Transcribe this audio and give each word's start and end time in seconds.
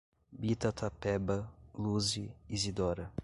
Bita 0.39 0.69
Tapeba, 0.79 1.37
Luze, 1.77 2.23
Izidora 2.55 3.05